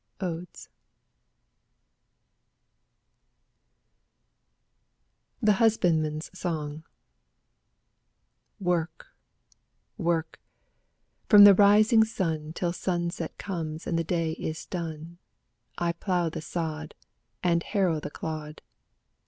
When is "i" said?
15.77-15.91